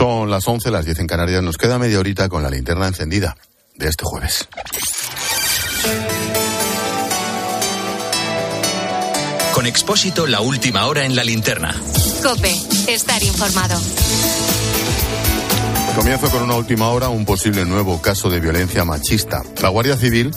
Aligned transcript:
Son 0.00 0.30
las 0.30 0.48
11, 0.48 0.70
las 0.70 0.86
10 0.86 1.00
en 1.00 1.06
Canarias. 1.06 1.42
Nos 1.42 1.58
queda 1.58 1.78
media 1.78 1.98
horita 1.98 2.30
con 2.30 2.42
la 2.42 2.48
linterna 2.48 2.88
encendida 2.88 3.36
de 3.76 3.86
este 3.86 4.06
jueves. 4.06 4.48
Con 9.52 9.66
Expósito, 9.66 10.26
la 10.26 10.40
última 10.40 10.86
hora 10.86 11.04
en 11.04 11.14
la 11.14 11.22
linterna. 11.22 11.78
Cope, 12.22 12.50
estar 12.88 13.22
informado. 13.22 13.78
Comienzo 15.94 16.30
con 16.30 16.44
una 16.44 16.54
última 16.54 16.88
hora, 16.88 17.10
un 17.10 17.26
posible 17.26 17.66
nuevo 17.66 18.00
caso 18.00 18.30
de 18.30 18.40
violencia 18.40 18.86
machista. 18.86 19.42
La 19.60 19.68
Guardia 19.68 19.98
Civil 19.98 20.30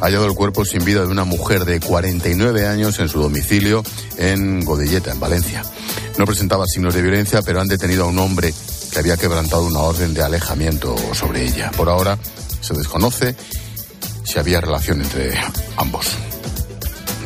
ha 0.00 0.06
hallado 0.06 0.24
el 0.24 0.34
cuerpo 0.34 0.64
sin 0.64 0.82
vida 0.82 1.02
de 1.02 1.08
una 1.08 1.24
mujer 1.24 1.66
de 1.66 1.78
49 1.78 2.66
años 2.66 2.98
en 3.00 3.10
su 3.10 3.20
domicilio 3.20 3.82
en 4.16 4.64
Godelleta, 4.64 5.12
en 5.12 5.20
Valencia. 5.20 5.62
No 6.16 6.24
presentaba 6.24 6.64
signos 6.66 6.94
de 6.94 7.02
violencia, 7.02 7.42
pero 7.42 7.60
han 7.60 7.68
detenido 7.68 8.04
a 8.04 8.06
un 8.06 8.18
hombre 8.18 8.54
que 8.92 8.98
había 8.98 9.16
quebrantado 9.16 9.64
una 9.64 9.80
orden 9.80 10.14
de 10.14 10.22
alejamiento 10.22 10.96
sobre 11.14 11.44
ella. 11.44 11.70
Por 11.76 11.88
ahora 11.88 12.18
se 12.60 12.74
desconoce 12.74 13.36
si 14.24 14.38
había 14.38 14.60
relación 14.60 15.00
entre 15.00 15.32
ambos. 15.76 16.06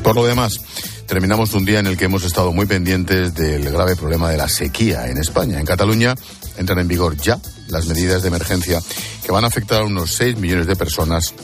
Por 0.03 0.17
lo 0.17 0.27
demás, 0.27 0.61
terminamos 1.07 1.55
un 1.55 1.65
día 1.65 1.81
en 1.81 1.87
el 1.87 1.97
que 1.97 2.07
hemos 2.07 2.25
estado 2.25 2.53
muy 2.53 2.67
pendientes 2.67 3.35
del 3.35 3.71
grave 3.71 3.97
problema 3.97 4.31
de 4.31 4.37
la 4.37 4.49
sequía 4.49 5.09
en 5.09 5.19
España. 5.19 5.59
En 5.59 5.67
Cataluña 5.67 6.15
entran 6.57 6.79
en 6.79 6.89
vigor 6.89 7.17
ya 7.17 7.39
las 7.69 7.87
medidas 7.87 8.23
de 8.23 8.29
emergencia 8.29 8.81
que 9.25 9.33
van 9.33 9.45
a 9.45 9.49
afectar 9.49 9.83
a 9.83 9.87
unos 9.87 10.15
6 10.15 10.37
millones 10.37 10.67
de 10.67 10.77
personas 10.77 11.35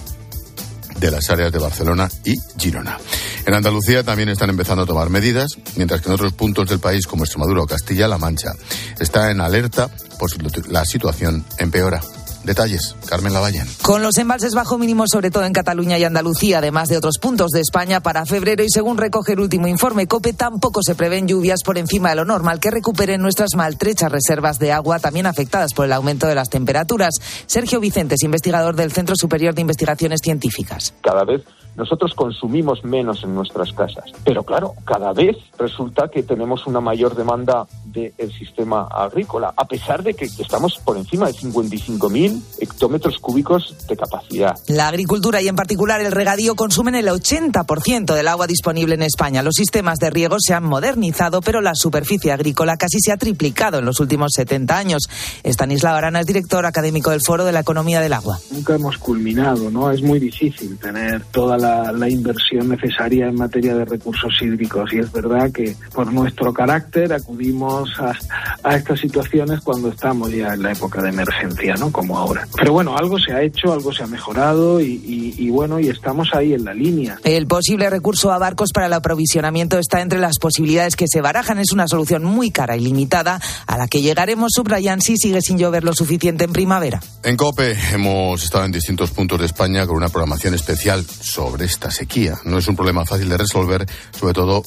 de 1.01 1.11
las 1.11 1.31
áreas 1.31 1.51
de 1.51 1.59
Barcelona 1.59 2.09
y 2.25 2.37
Girona. 2.59 2.99
En 3.47 3.55
Andalucía 3.55 4.05
también 4.05 4.29
están 4.29 4.51
empezando 4.51 4.83
a 4.83 4.87
tomar 4.87 5.09
medidas, 5.09 5.57
mientras 5.77 6.01
que 6.01 6.09
en 6.09 6.15
otros 6.15 6.35
puntos 6.35 6.69
del 6.69 6.79
país 6.79 7.07
como 7.07 7.25
Extremadura 7.25 7.63
o 7.63 7.67
Castilla-La 7.67 8.19
Mancha 8.19 8.53
está 8.99 9.31
en 9.31 9.41
alerta 9.41 9.89
por 10.19 10.31
si 10.31 10.39
la 10.69 10.85
situación 10.85 11.45
empeora. 11.59 12.01
Detalles, 12.45 12.97
Carmen 13.09 13.33
Lavallén. 13.33 13.67
Con 13.83 14.03
los 14.03 14.17
embalses 14.19 14.55
bajo 14.55 14.79
mínimo, 14.79 15.05
sobre 15.07 15.31
todo 15.31 15.45
en 15.45 15.53
Cataluña 15.53 15.99
y 15.99 16.05
Andalucía, 16.05 16.59
además 16.59 16.89
de 16.89 16.97
otros 16.97 17.19
puntos 17.19 17.51
de 17.51 17.61
España, 17.61 18.01
para 18.01 18.25
febrero 18.25 18.63
y 18.63 18.71
según 18.71 18.97
recoge 18.97 19.33
el 19.33 19.41
último 19.41 19.67
informe 19.67 20.07
COPE, 20.07 20.33
tampoco 20.33 20.83
se 20.83 20.95
prevén 20.95 21.29
lluvias 21.29 21.61
por 21.65 21.79
encima 21.79 22.11
de 22.11 22.17
lo 22.17 22.25
normal 22.25 22.61
que 22.61 22.71
recuperen 22.71 23.21
nuestras 23.21 23.51
maltrechas 23.57 24.11
reservas 24.11 24.59
de 24.59 24.73
agua, 24.73 24.99
también 24.99 25.27
afectadas 25.27 25.75
por 25.75 25.85
el 25.85 25.93
aumento 25.93 26.27
de 26.27 26.35
las 26.35 26.49
temperaturas. 26.49 27.15
Sergio 27.47 27.81
Vicentes, 27.81 28.23
investigador 28.23 28.75
del 28.75 28.93
Centro 28.93 29.15
Superior 29.17 29.55
de 29.55 29.61
Investigaciones 29.61 30.21
Científicas. 30.23 30.95
Cada 31.03 31.25
vez 31.25 31.43
nosotros 31.77 32.15
consumimos 32.15 32.85
menos 32.85 33.23
en 33.25 33.35
nuestras 33.35 33.73
casas. 33.73 34.05
Pero 34.25 34.43
claro, 34.43 34.75
cada 34.85 35.13
vez 35.13 35.37
resulta 35.59 36.09
que 36.09 36.23
tenemos 36.23 36.67
una 36.67 36.81
mayor 36.81 37.15
demanda 37.15 37.67
del 37.93 38.33
sistema 38.33 38.87
agrícola, 38.91 39.53
a 39.57 39.65
pesar 39.65 40.03
de 40.03 40.15
que 40.15 40.27
estamos 40.27 40.79
por 40.85 40.97
encima 40.97 41.27
de 41.27 41.35
55.000 41.35 42.43
hectómetros 42.61 43.19
cúbicos 43.19 43.75
de 43.89 43.97
capacidad. 43.97 44.55
La 44.69 44.89
agricultura 44.89 45.41
y 45.41 45.49
en 45.49 45.57
particular 45.57 46.01
el 46.01 46.13
regadío 46.13 46.55
consumen 46.55 46.95
el 46.95 47.09
80% 47.09 48.15
del 48.15 48.29
agua 48.29 48.47
disponible 48.47 48.95
en 48.95 49.03
España. 49.03 49.43
Los 49.43 49.55
sistemas 49.55 49.99
de 49.99 50.11
riego 50.11 50.37
se 50.39 50.55
han 50.55 50.65
modernizado, 50.65 51.41
pero 51.41 51.61
la 51.61 51.75
superficie 51.75 52.33
agrícola 52.33 52.77
casi 52.77 53.01
se 53.01 53.13
ha 53.13 53.17
triplicado 53.17 53.79
en 53.79 53.85
los 53.85 54.01
últimos 54.01 54.33
70 54.35 54.77
años. 54.77 55.03
Estanislao 55.43 55.97
Arana 55.97 56.21
es 56.21 56.27
director 56.27 56.67
académico 56.67 57.11
del 57.11 57.21
Foro 57.25 57.45
de 57.45 57.53
la 57.53 57.61
Economía 57.61 58.01
del 58.01 58.13
Agua. 58.13 58.39
Nunca 58.51 58.75
hemos 58.75 58.99
culminado, 58.99 59.71
¿no? 59.71 59.91
Es 59.91 60.03
muy 60.03 60.19
difícil 60.19 60.79
tener 60.79 61.25
toda 61.27 61.57
la 61.57 61.71
la, 61.93 62.09
inversión 62.09 62.69
necesaria 62.69 63.29
en 63.29 63.37
materia 63.37 63.75
de 63.75 63.85
recursos 63.85 64.33
hídricos. 64.41 64.93
Y 64.93 64.99
es 64.99 65.13
verdad 65.13 65.51
que 65.53 65.77
por 65.95 66.13
nuestro 66.13 66.53
carácter 66.53 67.13
acudimos 67.13 67.80
a, 67.99 68.17
a 68.63 68.77
estas 68.77 69.01
situaciones 69.01 69.61
cuando 69.61 69.89
estamos 69.89 70.31
ya 70.33 70.55
en 70.55 70.63
la 70.63 70.73
época 70.73 71.03
de 71.03 71.11
emergencia, 71.11 71.75
¿no? 71.75 71.91
Como 71.91 72.19
ahora. 72.19 72.47
Pero 72.57 72.73
bueno, 72.73 72.97
algo 72.97 73.19
se 73.19 73.33
ha 73.33 73.43
hecho, 73.43 73.73
algo 73.73 73.93
se 73.93 74.03
ha 74.03 74.07
mejorado 74.07 74.81
y, 74.81 75.35
y 75.37 75.51
bueno, 75.51 75.81
y 75.81 75.89
estamos 75.89 76.29
ahí 76.35 76.55
en 76.55 76.65
la 76.65 76.75
línea. 76.75 77.19
El 77.25 77.47
posible 77.47 77.89
recurso 77.91 78.33
a 78.33 78.39
barcos 78.39 78.71
para 78.73 78.87
el 78.87 78.93
aprovisionamiento 78.93 79.79
está 79.79 80.01
entre 80.01 80.19
las 80.19 80.39
posibilidades 80.39 80.97
que 80.97 81.07
se 81.09 81.21
barajan. 81.21 81.59
Es 81.59 81.73
una 81.73 81.89
solución 81.89 82.25
muy 82.25 82.51
cara 82.51 82.77
y 82.77 82.81
limitada 82.81 83.41
a 83.67 83.79
la 83.79 83.89
que 83.89 84.03
llegaremos, 84.03 84.53
subrayan, 84.55 85.01
si 85.01 85.17
sigue 85.17 85.41
sin 85.41 85.59
llover 85.59 85.85
lo 85.85 85.95
suficiente 85.95 86.45
en 86.45 86.53
primavera. 86.53 87.01
En 87.23 87.37
COPE 87.37 87.77
hemos 87.93 88.43
estado 88.43 88.65
en 88.65 88.73
distintos 88.73 89.11
puntos 89.11 89.41
de 89.41 89.47
España 89.47 89.87
con 89.87 89.97
una 89.97 90.09
programación 90.09 90.55
especial 90.55 91.05
sobre 91.05 91.65
esta 91.65 91.91
sequía. 91.91 92.39
No 92.45 92.59
es 92.59 92.69
un 92.69 92.77
problema 92.77 93.05
fácil 93.05 93.29
de 93.29 93.37
resolver, 93.37 93.87
sobre 94.19 94.35
todo 94.35 94.63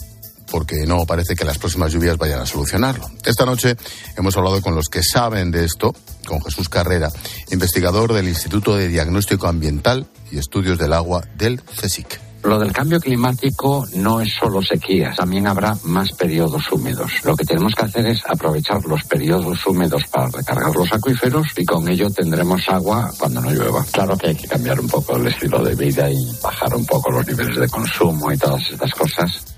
porque 0.54 0.86
no 0.86 1.04
parece 1.08 1.36
que 1.36 1.46
las 1.46 1.58
próximas 1.58 1.92
lluvias 1.92 2.16
vayan 2.16 2.40
a 2.40 2.46
solucionarlo. 2.46 3.10
Esta 3.26 3.44
noche 3.44 3.76
hemos 4.16 4.38
hablado 4.38 4.62
con 4.62 4.76
los 4.76 4.88
que 4.88 5.02
saben 5.02 5.50
de 5.50 5.66
esto, 5.66 5.96
con 6.28 6.44
Jesús 6.44 6.70
Carrera, 6.70 7.10
investigador 7.52 8.14
del 8.14 8.28
Instituto 8.28 8.76
de 8.76 8.88
Diagnóstico 8.88 9.48
Ambiental 9.48 10.06
y 10.32 10.38
Estudios 10.38 10.78
del 10.78 10.94
Agua 10.94 11.24
del 11.36 11.60
CSIC. 11.64 12.20
Lo 12.44 12.60
del 12.60 12.72
cambio 12.72 13.00
climático 13.00 13.88
no 13.96 14.22
es 14.22 14.32
solo 14.40 14.62
sequías, 14.62 15.16
también 15.16 15.48
habrá 15.48 15.76
más 15.86 16.12
periodos 16.12 16.72
húmedos. 16.72 17.12
Lo 17.24 17.36
que 17.36 17.46
tenemos 17.46 17.74
que 17.74 17.86
hacer 17.86 18.06
es 18.06 18.22
aprovechar 18.24 18.86
los 18.86 19.04
periodos 19.06 19.66
húmedos 19.66 20.04
para 20.06 20.28
recargar 20.28 20.76
los 20.76 20.94
acuíferos 20.94 21.48
y 21.58 21.66
con 21.66 21.90
ello 21.90 22.12
tendremos 22.12 22.62
agua 22.70 23.10
cuando 23.18 23.42
no 23.42 23.50
llueva. 23.50 23.84
Claro 23.92 24.16
que 24.16 24.28
hay 24.28 24.36
que 24.36 24.48
cambiar 24.48 24.80
un 24.80 24.88
poco 24.88 25.18
el 25.18 25.26
estilo 25.26 25.64
de 25.64 25.74
vida 25.74 26.12
y 26.12 26.32
bajar 26.44 26.76
un 26.76 26.86
poco 26.86 27.10
los 27.10 27.26
niveles 27.26 27.58
de 27.58 27.68
consumo 27.70 28.32
y 28.32 28.38
todas 28.38 28.70
estas 28.70 28.92
cosas. 28.94 29.53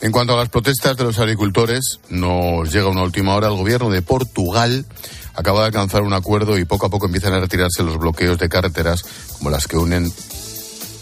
En 0.00 0.12
cuanto 0.12 0.34
a 0.34 0.36
las 0.36 0.48
protestas 0.48 0.96
de 0.96 1.04
los 1.04 1.18
agricultores, 1.18 1.98
nos 2.08 2.72
llega 2.72 2.88
una 2.88 3.02
última 3.02 3.34
hora. 3.34 3.48
El 3.48 3.56
gobierno 3.56 3.90
de 3.90 4.00
Portugal 4.00 4.86
acaba 5.34 5.60
de 5.60 5.66
alcanzar 5.66 6.02
un 6.02 6.12
acuerdo 6.12 6.56
y 6.56 6.64
poco 6.64 6.86
a 6.86 6.88
poco 6.88 7.06
empiezan 7.06 7.32
a 7.32 7.40
retirarse 7.40 7.82
los 7.82 7.98
bloqueos 7.98 8.38
de 8.38 8.48
carreteras 8.48 9.04
como 9.38 9.50
las 9.50 9.66
que 9.66 9.76
unen 9.76 10.12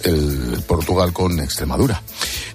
el 0.04 0.62
Portugal 0.66 1.12
con 1.12 1.38
Extremadura. 1.40 2.02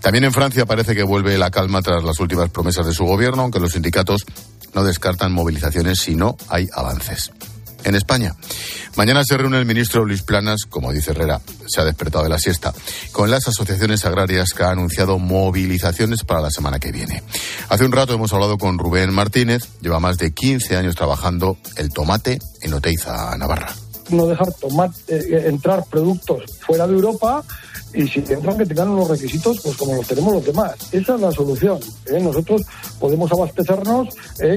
También 0.01 0.23
en 0.23 0.33
Francia 0.33 0.65
parece 0.65 0.95
que 0.95 1.03
vuelve 1.03 1.37
la 1.37 1.51
calma 1.51 1.81
tras 1.83 2.03
las 2.03 2.19
últimas 2.19 2.49
promesas 2.49 2.87
de 2.87 2.93
su 2.93 3.05
gobierno, 3.05 3.43
aunque 3.43 3.59
los 3.59 3.73
sindicatos 3.73 4.25
no 4.73 4.83
descartan 4.83 5.31
movilizaciones 5.33 5.99
si 5.99 6.15
no 6.15 6.37
hay 6.49 6.67
avances. 6.73 7.31
En 7.83 7.95
España, 7.95 8.35
mañana 8.95 9.23
se 9.23 9.37
reúne 9.37 9.57
el 9.57 9.65
ministro 9.65 10.05
Luis 10.05 10.21
Planas, 10.21 10.61
como 10.69 10.91
dice 10.91 11.11
Herrera, 11.11 11.41
se 11.67 11.81
ha 11.81 11.85
despertado 11.85 12.23
de 12.23 12.29
la 12.29 12.39
siesta, 12.39 12.73
con 13.11 13.29
las 13.29 13.47
asociaciones 13.47 14.05
agrarias 14.05 14.53
que 14.53 14.63
han 14.63 14.71
anunciado 14.71 15.19
movilizaciones 15.19 16.23
para 16.23 16.41
la 16.41 16.51
semana 16.51 16.79
que 16.79 16.91
viene. 16.91 17.23
Hace 17.69 17.85
un 17.85 17.91
rato 17.91 18.13
hemos 18.13 18.33
hablado 18.33 18.57
con 18.57 18.77
Rubén 18.77 19.13
Martínez, 19.13 19.67
lleva 19.81 19.99
más 19.99 20.17
de 20.17 20.31
15 20.33 20.77
años 20.77 20.95
trabajando 20.95 21.57
el 21.77 21.91
tomate 21.91 22.39
en 22.61 22.73
Oteiza, 22.73 23.35
Navarra 23.37 23.73
no 24.11 24.27
dejar 24.27 24.51
tomar, 24.53 24.89
eh, 25.07 25.23
eh, 25.29 25.43
entrar 25.47 25.85
productos 25.89 26.43
fuera 26.59 26.85
de 26.87 26.93
Europa 26.93 27.43
y 27.93 28.07
si 28.07 28.19
entran 28.19 28.57
que 28.57 28.65
tengan 28.65 28.95
los 28.95 29.07
requisitos 29.07 29.59
pues 29.61 29.75
como 29.77 29.95
los 29.95 30.07
tenemos 30.07 30.33
los 30.33 30.45
demás. 30.45 30.75
Esa 30.91 31.15
es 31.15 31.21
la 31.21 31.31
solución. 31.31 31.79
¿eh? 32.07 32.19
Nosotros 32.21 32.61
podemos 32.99 33.31
abastecernos 33.31 34.09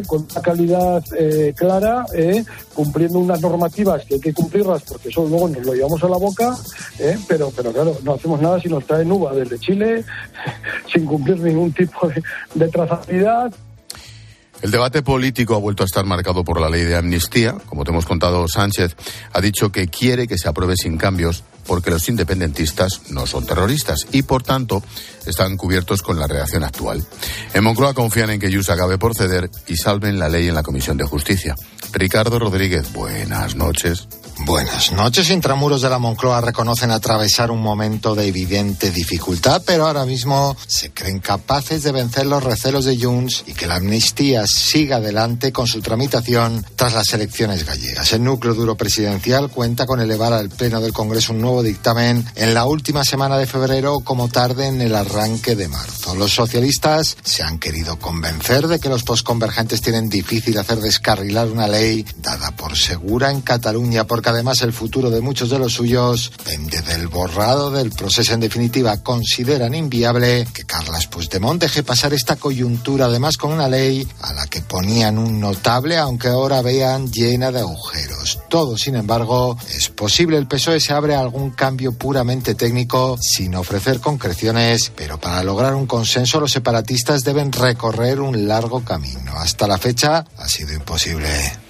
con 0.06 0.26
una 0.30 0.42
calidad 0.42 1.02
clara, 1.56 2.04
cumpliendo 2.74 3.18
unas 3.18 3.40
normativas 3.40 4.04
que 4.04 4.14
hay 4.14 4.20
que 4.20 4.32
cumplirlas 4.32 4.82
porque 4.82 5.08
eso 5.08 5.26
luego 5.26 5.48
nos 5.48 5.64
lo 5.64 5.74
llevamos 5.74 6.02
a 6.02 6.08
la 6.08 6.16
boca, 6.16 6.56
pero, 7.28 7.50
pero 7.54 7.72
claro, 7.72 7.98
no 8.02 8.14
hacemos 8.14 8.40
nada 8.40 8.60
si 8.60 8.68
nos 8.68 8.86
traen 8.86 9.10
uva 9.10 9.32
desde 9.32 9.58
Chile 9.58 10.04
sin 10.92 11.04
cumplir 11.04 11.38
ningún 11.40 11.72
tipo 11.72 12.10
de 12.54 12.68
trazabilidad. 12.68 13.52
El 14.62 14.70
debate 14.70 15.02
político 15.02 15.54
ha 15.54 15.58
vuelto 15.58 15.82
a 15.82 15.86
estar 15.86 16.06
marcado 16.06 16.42
por 16.42 16.58
la 16.60 16.70
ley 16.70 16.84
de 16.84 16.96
amnistía. 16.96 17.54
Como 17.66 17.84
te 17.84 17.90
hemos 17.90 18.06
contado, 18.06 18.46
Sánchez 18.48 18.96
ha 19.32 19.40
dicho 19.42 19.70
que 19.70 19.88
quiere 19.88 20.26
que 20.26 20.38
se 20.38 20.48
apruebe 20.48 20.74
sin 20.76 20.96
cambios 20.96 21.44
porque 21.66 21.90
los 21.90 22.08
independentistas 22.08 23.02
no 23.10 23.26
son 23.26 23.46
terroristas 23.46 24.06
y, 24.12 24.22
por 24.22 24.42
tanto, 24.42 24.82
están 25.26 25.56
cubiertos 25.56 26.02
con 26.02 26.18
la 26.18 26.26
reacción 26.26 26.64
actual. 26.64 27.04
En 27.52 27.64
Moncloa 27.64 27.94
confían 27.94 28.30
en 28.30 28.40
que 28.40 28.50
Yus 28.50 28.70
acabe 28.70 28.98
por 28.98 29.14
ceder 29.14 29.50
y 29.66 29.76
salven 29.76 30.18
la 30.18 30.28
ley 30.28 30.48
en 30.48 30.54
la 30.54 30.62
Comisión 30.62 30.96
de 30.96 31.04
Justicia. 31.04 31.54
Ricardo 31.92 32.38
Rodríguez, 32.38 32.92
buenas 32.92 33.54
noches. 33.54 34.08
Buenas 34.44 34.92
noches. 34.92 35.30
Intramuros 35.30 35.82
de 35.82 35.88
la 35.88 35.98
Moncloa 35.98 36.40
reconocen 36.40 36.90
atravesar 36.90 37.50
un 37.50 37.62
momento 37.62 38.14
de 38.14 38.26
evidente 38.26 38.90
dificultad, 38.90 39.62
pero 39.64 39.86
ahora 39.86 40.04
mismo 40.04 40.56
se 40.66 40.90
creen 40.92 41.20
capaces 41.20 41.82
de 41.82 41.92
vencer 41.92 42.26
los 42.26 42.42
recelos 42.42 42.84
de 42.84 42.98
Junts 42.98 43.44
y 43.46 43.54
que 43.54 43.66
la 43.66 43.76
amnistía 43.76 44.46
siga 44.46 44.96
adelante 44.96 45.52
con 45.52 45.66
su 45.66 45.80
tramitación 45.80 46.66
tras 46.74 46.94
las 46.94 47.12
elecciones 47.12 47.64
gallegas. 47.64 48.12
El 48.12 48.24
núcleo 48.24 48.54
duro 48.54 48.76
presidencial 48.76 49.50
cuenta 49.50 49.86
con 49.86 50.00
elevar 50.00 50.32
al 50.32 50.50
Pleno 50.50 50.80
del 50.80 50.92
Congreso 50.92 51.32
un 51.32 51.40
nuevo 51.40 51.62
dictamen 51.62 52.26
en 52.34 52.54
la 52.54 52.64
última 52.64 53.04
semana 53.04 53.38
de 53.38 53.46
febrero 53.46 54.00
como 54.00 54.28
tarde 54.28 54.66
en 54.66 54.80
el 54.80 54.94
arranque 54.94 55.54
de 55.54 55.68
marzo. 55.68 56.14
Los 56.16 56.34
socialistas 56.34 57.16
se 57.22 57.42
han 57.42 57.58
querido 57.58 57.98
convencer 57.98 58.66
de 58.66 58.80
que 58.80 58.88
los 58.88 59.04
posconvergentes 59.04 59.80
tienen 59.80 60.08
difícil 60.08 60.58
hacer 60.58 60.80
descarrilar 60.80 61.48
una 61.48 61.68
ley 61.68 62.04
dada 62.18 62.50
por 62.50 62.64
por 62.64 62.78
segura 62.78 63.30
en 63.30 63.42
Cataluña, 63.42 64.06
porque 64.06 64.30
además 64.34 64.62
el 64.62 64.72
futuro 64.72 65.10
de 65.10 65.20
muchos 65.20 65.50
de 65.50 65.58
los 65.58 65.72
suyos 65.72 66.32
depende 66.38 66.82
del 66.82 67.08
borrado 67.08 67.70
del 67.70 67.90
proceso. 67.90 68.34
En 68.34 68.40
definitiva, 68.40 69.02
consideran 69.02 69.74
inviable 69.74 70.46
que 70.52 70.64
Carlas 70.64 71.06
Puigdemont 71.06 71.60
deje 71.60 71.82
pasar 71.82 72.12
esta 72.12 72.36
coyuntura, 72.36 73.06
además 73.06 73.36
con 73.36 73.52
una 73.52 73.68
ley 73.68 74.06
a 74.20 74.32
la 74.32 74.46
que 74.46 74.60
ponían 74.60 75.18
un 75.18 75.40
notable, 75.40 75.96
aunque 75.96 76.28
ahora 76.28 76.62
vean 76.62 77.10
llena 77.10 77.50
de 77.50 77.60
agujeros. 77.60 78.40
Todo, 78.48 78.76
sin 78.76 78.96
embargo, 78.96 79.56
es 79.74 79.88
posible. 79.88 80.36
El 80.36 80.46
PSOE 80.46 80.80
se 80.80 80.92
abre 80.92 81.14
a 81.14 81.20
algún 81.20 81.50
cambio 81.50 81.92
puramente 81.92 82.54
técnico 82.54 83.16
sin 83.20 83.54
ofrecer 83.54 84.00
concreciones, 84.00 84.92
pero 84.94 85.18
para 85.18 85.42
lograr 85.42 85.74
un 85.74 85.86
consenso 85.86 86.40
los 86.40 86.52
separatistas 86.52 87.22
deben 87.22 87.52
recorrer 87.52 88.20
un 88.20 88.46
largo 88.46 88.84
camino. 88.84 89.32
Hasta 89.36 89.66
la 89.66 89.78
fecha 89.78 90.24
ha 90.36 90.48
sido 90.48 90.72
imposible. 90.72 91.63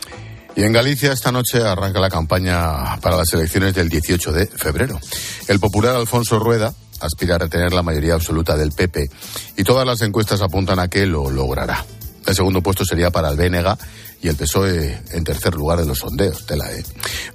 Y 0.57 0.63
en 0.63 0.73
Galicia 0.73 1.13
esta 1.13 1.33
noche 1.33 1.63
arranca 1.63 1.99
la 1.99 2.09
campaña 2.09 2.97
para 3.01 3.17
las 3.17 3.33
elecciones 3.33 3.75
del 3.75 3.89
18 3.89 4.33
de 4.33 4.47
febrero. 4.47 5.01
El 5.49 5.59
popular 5.59 5.97
Alfonso 5.97 6.39
Rueda 6.39 6.73
aspira 7.01 7.35
a 7.35 7.39
retener 7.39 7.73
la 7.73 7.83
mayoría 7.83 8.15
absoluta 8.15 8.57
del 8.57 8.71
PP 8.73 9.11
y 9.57 9.65
todas 9.65 9.87
las 9.87 10.01
encuestas 10.03 10.41
apuntan 10.43 10.79
a 10.79 10.89
que 10.89 11.07
lo 11.07 11.31
logrará. 11.31 11.85
El 12.27 12.35
segundo 12.35 12.63
puesto 12.63 12.85
sería 12.85 13.11
para 13.11 13.31
el 13.31 13.37
Bénega 13.37 13.77
y 14.23 14.29
el 14.29 14.37
PSOE 14.37 15.03
en 15.11 15.25
tercer 15.25 15.55
lugar 15.55 15.79
de 15.81 15.87
los 15.87 15.99
sondeos 15.99 16.47
de 16.47 16.57
la 16.57 16.73
E. 16.73 16.83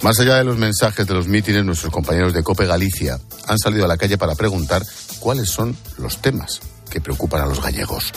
Más 0.02 0.20
allá 0.20 0.36
de 0.36 0.44
los 0.44 0.58
mensajes 0.58 1.06
de 1.06 1.14
los 1.14 1.28
mítines, 1.28 1.64
nuestros 1.64 1.94
compañeros 1.94 2.34
de 2.34 2.42
COPE 2.42 2.66
Galicia 2.66 3.20
han 3.48 3.60
salido 3.60 3.86
a 3.86 3.88
la 3.88 3.98
calle 3.98 4.18
para 4.18 4.34
preguntar 4.34 4.84
cuáles 5.20 5.50
son 5.50 5.78
los 5.98 6.20
temas 6.22 6.62
que 6.90 7.02
preocupan 7.02 7.42
a 7.42 7.46
los 7.46 7.62
gallegos. 7.62 8.12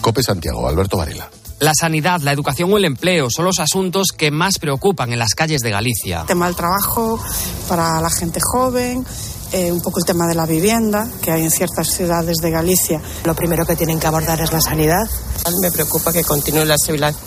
COPE 0.00 0.22
Santiago, 0.22 0.68
Alberto 0.68 0.98
Varela. 0.98 1.28
La 1.58 1.72
sanidad, 1.74 2.20
la 2.20 2.32
educación 2.32 2.70
o 2.70 2.76
el 2.76 2.84
empleo 2.84 3.28
son 3.30 3.46
los 3.46 3.58
asuntos 3.60 4.08
que 4.16 4.30
más 4.30 4.58
preocupan 4.58 5.12
en 5.12 5.18
las 5.18 5.30
calles 5.34 5.62
de 5.62 5.70
Galicia. 5.70 6.24
Tema 6.26 6.46
del 6.46 6.56
trabajo 6.56 7.18
para 7.66 7.98
la 8.02 8.10
gente 8.10 8.40
joven, 8.42 9.06
eh, 9.52 9.70
un 9.72 9.80
poco 9.80 10.00
el 10.00 10.04
tema 10.04 10.26
de 10.26 10.34
la 10.34 10.46
vivienda 10.46 11.08
que 11.22 11.30
hay 11.30 11.42
en 11.42 11.50
ciertas 11.50 11.88
ciudades 11.88 12.38
de 12.38 12.50
Galicia. 12.50 13.00
Lo 13.24 13.34
primero 13.34 13.64
que 13.64 13.76
tienen 13.76 13.98
que 13.98 14.06
abordar 14.06 14.40
es 14.40 14.52
la 14.52 14.60
sanidad. 14.60 15.08
Me 15.60 15.70
preocupa 15.70 16.12
que 16.12 16.24
continúe 16.24 16.64
la 16.64 16.74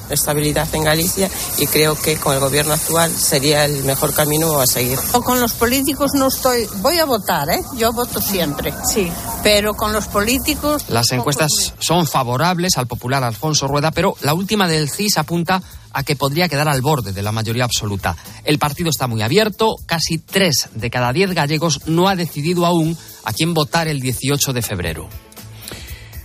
estabilidad 0.09 0.67
en 0.73 0.83
Galicia 0.83 1.29
y 1.57 1.67
creo 1.67 1.95
que 1.95 2.17
con 2.17 2.33
el 2.33 2.39
gobierno 2.39 2.73
actual 2.73 3.15
sería 3.15 3.65
el 3.65 3.83
mejor 3.83 4.13
camino 4.13 4.59
a 4.59 4.67
seguir. 4.67 4.99
Con 5.23 5.39
los 5.39 5.53
políticos 5.53 6.11
no 6.15 6.27
estoy, 6.27 6.67
voy 6.81 6.99
a 6.99 7.05
votar, 7.05 7.49
¿eh? 7.49 7.61
Yo 7.77 7.93
voto 7.93 8.21
siempre. 8.21 8.73
Sí. 8.91 9.09
Pero 9.41 9.73
con 9.75 9.93
los 9.93 10.07
políticos. 10.07 10.85
Las 10.89 11.11
encuestas 11.11 11.49
son 11.79 12.05
favorables 12.07 12.77
al 12.77 12.87
popular 12.87 13.23
Alfonso 13.23 13.67
Rueda, 13.67 13.91
pero 13.91 14.15
la 14.21 14.33
última 14.33 14.67
del 14.67 14.89
CIS 14.89 15.17
apunta 15.17 15.61
a 15.93 16.03
que 16.03 16.15
podría 16.15 16.49
quedar 16.49 16.67
al 16.67 16.81
borde 16.81 17.13
de 17.13 17.21
la 17.21 17.31
mayoría 17.31 17.63
absoluta. 17.63 18.15
El 18.43 18.59
partido 18.59 18.89
está 18.89 19.07
muy 19.07 19.21
abierto, 19.21 19.75
casi 19.85 20.17
tres 20.17 20.69
de 20.73 20.89
cada 20.89 21.13
diez 21.13 21.33
gallegos 21.33 21.81
no 21.87 22.07
ha 22.07 22.15
decidido 22.15 22.65
aún 22.65 22.97
a 23.25 23.33
quién 23.33 23.53
votar 23.53 23.87
el 23.87 23.99
18 23.99 24.53
de 24.53 24.61
febrero. 24.61 25.09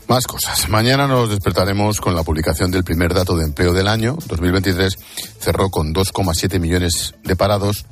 Más 0.08 0.26
cosas. 0.26 0.68
Mañana 0.68 1.06
nos 1.06 1.30
despertaremos 1.30 2.00
con 2.00 2.14
la 2.14 2.22
publicación 2.22 2.70
del 2.70 2.84
primer 2.84 3.14
dato 3.14 3.36
de 3.36 3.44
empleo 3.44 3.72
del 3.72 3.88
año. 3.88 4.18
2023 4.26 4.98
cerró 5.40 5.70
con 5.70 5.94
2,7 5.94 6.60
millones 6.60 7.14
de 7.24 7.36
parados 7.36 7.86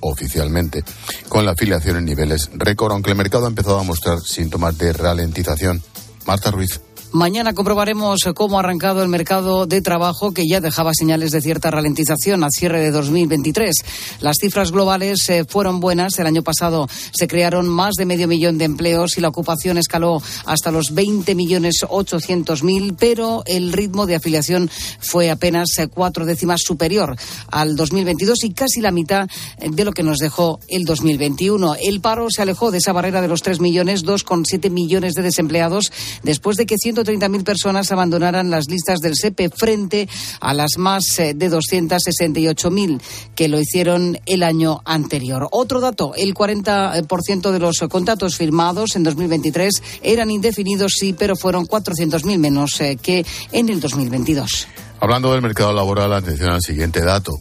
oficialmente, 0.00 0.82
con 1.28 1.46
la 1.46 1.52
afiliación 1.52 1.96
en 1.96 2.04
niveles 2.04 2.50
récord, 2.54 2.92
aunque 2.92 3.10
el 3.10 3.16
mercado 3.16 3.46
ha 3.46 3.48
empezado 3.48 3.78
a 3.78 3.84
mostrar 3.84 4.20
síntomas 4.20 4.76
de 4.76 4.92
ralentización. 4.92 5.82
Marta 6.26 6.50
Ruiz. 6.50 6.80
Mañana 7.12 7.52
comprobaremos 7.52 8.20
cómo 8.34 8.56
ha 8.56 8.60
arrancado 8.60 9.02
el 9.02 9.10
mercado 9.10 9.66
de 9.66 9.82
trabajo 9.82 10.32
que 10.32 10.46
ya 10.48 10.62
dejaba 10.62 10.92
señales 10.94 11.30
de 11.30 11.42
cierta 11.42 11.70
ralentización 11.70 12.42
al 12.42 12.50
cierre 12.50 12.80
de 12.80 12.90
2023. 12.90 13.74
Las 14.20 14.38
cifras 14.40 14.72
globales 14.72 15.28
eh, 15.28 15.44
fueron 15.46 15.78
buenas. 15.78 16.18
El 16.18 16.26
año 16.26 16.42
pasado 16.42 16.88
se 17.12 17.28
crearon 17.28 17.68
más 17.68 17.96
de 17.96 18.06
medio 18.06 18.28
millón 18.28 18.56
de 18.56 18.64
empleos 18.64 19.18
y 19.18 19.20
la 19.20 19.28
ocupación 19.28 19.76
escaló 19.76 20.22
hasta 20.46 20.70
los 20.70 20.94
20 20.94 21.34
millones 21.34 21.84
800 21.86 22.62
mil, 22.62 22.94
pero 22.98 23.42
el 23.44 23.74
ritmo 23.74 24.06
de 24.06 24.14
afiliación 24.14 24.70
fue 24.98 25.30
apenas 25.30 25.68
eh, 25.80 25.88
cuatro 25.88 26.24
décimas 26.24 26.62
superior 26.64 27.14
al 27.50 27.76
2022 27.76 28.42
y 28.44 28.54
casi 28.54 28.80
la 28.80 28.90
mitad 28.90 29.28
eh, 29.58 29.68
de 29.70 29.84
lo 29.84 29.92
que 29.92 30.02
nos 30.02 30.16
dejó 30.16 30.60
el 30.66 30.86
2021. 30.86 31.74
El 31.74 32.00
paro 32.00 32.28
se 32.30 32.40
alejó 32.40 32.70
de 32.70 32.78
esa 32.78 32.94
barrera 32.94 33.20
de 33.20 33.28
los 33.28 33.42
3 33.42 33.60
millones, 33.60 34.02
2,7 34.02 34.70
millones 34.70 35.12
de 35.12 35.20
desempleados 35.20 35.92
después 36.22 36.56
de 36.56 36.64
que 36.64 36.78
130.000 37.04 37.44
personas 37.44 37.92
abandonaran 37.92 38.50
las 38.50 38.68
listas 38.68 39.00
del 39.00 39.14
SEPE 39.16 39.50
frente 39.50 40.08
a 40.40 40.54
las 40.54 40.78
más 40.78 41.18
eh, 41.18 41.34
de 41.34 41.50
268.000 41.50 43.00
que 43.34 43.48
lo 43.48 43.60
hicieron 43.60 44.18
el 44.26 44.42
año 44.42 44.80
anterior. 44.84 45.48
Otro 45.50 45.80
dato, 45.80 46.14
el 46.16 46.34
40% 46.34 47.50
de 47.50 47.58
los 47.58 47.78
contratos 47.90 48.36
firmados 48.36 48.96
en 48.96 49.02
2023 49.02 49.82
eran 50.02 50.30
indefinidos, 50.30 50.92
sí, 50.98 51.12
pero 51.12 51.36
fueron 51.36 51.66
400.000 51.66 52.38
menos 52.38 52.80
eh, 52.80 52.96
que 53.00 53.24
en 53.50 53.68
el 53.68 53.80
2022. 53.80 54.68
Hablando 55.00 55.32
del 55.32 55.42
mercado 55.42 55.72
laboral, 55.72 56.12
atención 56.12 56.50
al 56.50 56.62
siguiente 56.62 57.00
dato. 57.00 57.32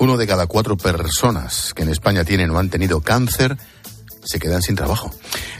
Uno 0.00 0.16
de 0.16 0.26
cada 0.26 0.46
cuatro 0.46 0.76
personas 0.76 1.72
que 1.74 1.82
en 1.82 1.88
España 1.88 2.24
tienen 2.24 2.50
o 2.50 2.58
han 2.58 2.70
tenido 2.70 3.00
cáncer 3.00 3.56
se 4.28 4.38
quedan 4.38 4.60
sin 4.60 4.76
trabajo. 4.76 5.10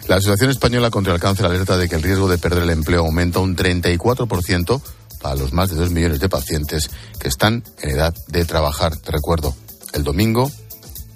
La 0.08 0.16
Asociación 0.16 0.50
Española 0.50 0.90
contra 0.90 1.14
el 1.14 1.20
Cáncer 1.20 1.46
alerta 1.46 1.78
de 1.78 1.88
que 1.88 1.94
el 1.94 2.02
riesgo 2.02 2.28
de 2.28 2.36
perder 2.36 2.64
el 2.64 2.70
empleo 2.70 3.00
aumenta 3.00 3.38
un 3.38 3.56
34% 3.56 4.82
para 5.22 5.36
los 5.36 5.54
más 5.54 5.70
de 5.70 5.76
2 5.76 5.90
millones 5.90 6.20
de 6.20 6.28
pacientes 6.28 6.90
que 7.18 7.28
están 7.28 7.64
en 7.80 7.90
edad 7.90 8.14
de 8.26 8.44
trabajar. 8.44 8.94
Te 8.96 9.10
recuerdo, 9.10 9.54
el 9.94 10.04
domingo 10.04 10.52